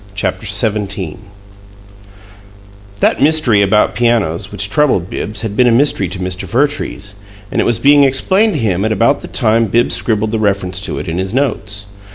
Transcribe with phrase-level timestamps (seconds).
[0.15, 1.17] CHAPTER XVII
[3.01, 6.45] That "mystery about pianos" which troubled Bibbs had been a mystery to Mr.
[6.47, 7.13] Vertrees,
[7.51, 10.81] and it was being explained to him at about the time Bibbs scribbled the reference
[10.85, 11.85] to it in his notes.